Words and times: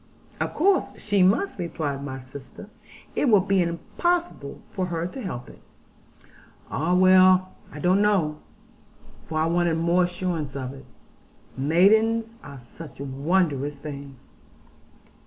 'Of 0.39 0.55
course 0.55 0.99
she 0.99 1.21
must,' 1.21 1.59
replied 1.59 2.03
my 2.03 2.17
sister, 2.17 2.71
'it 3.15 3.29
will 3.29 3.39
be 3.39 3.61
impossible 3.61 4.59
for 4.71 4.87
her 4.87 5.05
to 5.05 5.21
help 5.21 5.47
it.' 5.47 5.61
'Ah 6.71 6.95
well! 6.95 7.53
I 7.71 7.77
don't 7.77 8.01
know,' 8.01 8.39
for 9.27 9.37
I 9.39 9.45
wanted 9.45 9.75
more 9.77 10.05
assurance 10.05 10.55
of 10.55 10.73
it. 10.73 10.85
'Maidens 11.55 12.35
are 12.43 12.57
such 12.57 12.99
wondrous 12.99 13.77
things!'' 13.77 14.23